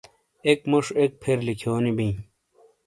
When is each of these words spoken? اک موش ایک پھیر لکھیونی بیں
اک 0.47 0.59
موش 0.69 0.87
ایک 0.99 1.11
پھیر 1.21 1.37
لکھیونی 1.47 1.91
بیں 1.97 2.13